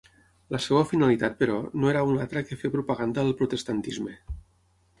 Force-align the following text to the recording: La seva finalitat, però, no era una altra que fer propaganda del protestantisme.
La 0.53 0.59
seva 0.67 0.79
finalitat, 0.91 1.35
però, 1.41 1.59
no 1.83 1.91
era 1.93 2.01
una 2.13 2.25
altra 2.25 2.45
que 2.49 2.59
fer 2.63 2.73
propaganda 2.79 3.29
del 3.29 3.37
protestantisme. 3.43 4.21